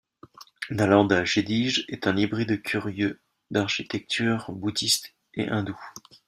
Nalanda 0.71 1.25
Gedige 1.25 1.85
est 1.87 2.07
un 2.07 2.17
hybride 2.17 2.63
curieux 2.63 3.21
d'architectures 3.51 4.51
bouddhiste 4.51 5.13
et 5.35 5.47
hindoue. 5.47 5.79